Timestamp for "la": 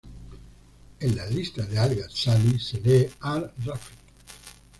1.15-1.27